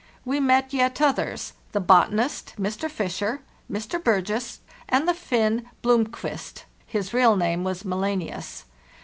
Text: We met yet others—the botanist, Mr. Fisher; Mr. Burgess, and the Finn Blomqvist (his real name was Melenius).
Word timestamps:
We 0.25 0.39
met 0.39 0.73
yet 0.73 0.99
others—the 0.99 1.79
botanist, 1.79 2.55
Mr. 2.59 2.89
Fisher; 2.89 3.41
Mr. 3.71 4.03
Burgess, 4.03 4.61
and 4.89 5.07
the 5.07 5.13
Finn 5.13 5.69
Blomqvist 5.83 6.63
(his 6.87 7.13
real 7.13 7.35
name 7.35 7.63
was 7.63 7.83
Melenius). 7.83 8.63